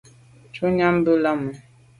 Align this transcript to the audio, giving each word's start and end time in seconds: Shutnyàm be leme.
Shutnyàm 0.53 0.95
be 1.05 1.13
leme. 1.23 1.51